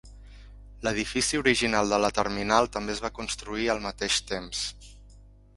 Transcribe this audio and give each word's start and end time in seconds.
L"edifici 0.85 1.41
original 1.41 1.93
de 1.95 1.99
la 2.05 2.11
terminal 2.21 2.71
també 2.79 2.97
es 2.97 3.05
va 3.07 3.13
construir 3.21 3.71
al 3.75 3.85
mateix 3.89 4.21
temps. 4.35 4.67